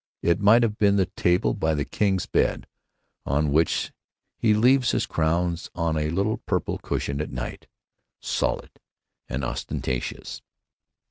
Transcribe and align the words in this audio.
It 0.23 0.39
might 0.41 0.63
have 0.63 0.79
been 0.79 0.95
the 0.95 1.05
table 1.05 1.53
by 1.53 1.75
the 1.75 1.85
king's 1.85 2.25
bed, 2.25 2.65
on 3.23 3.51
which 3.51 3.93
he 4.35 4.55
leaves 4.55 4.89
his 4.93 5.05
crown 5.05 5.55
on 5.75 5.95
a 5.95 6.09
little 6.09 6.37
purple 6.37 6.79
cushion 6.79 7.21
at 7.21 7.29
night. 7.29 7.67
Solid 8.19 8.79
and 9.29 9.43
ostentatious. 9.45 10.41